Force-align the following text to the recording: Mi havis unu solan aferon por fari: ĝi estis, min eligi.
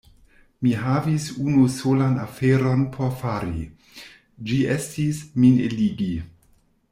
Mi 0.67 0.69
havis 0.83 1.27
unu 1.43 1.65
solan 1.73 2.17
aferon 2.21 2.81
por 2.95 3.11
fari: 3.19 3.67
ĝi 4.49 4.59
estis, 4.77 5.21
min 5.45 5.61
eligi. 5.69 6.11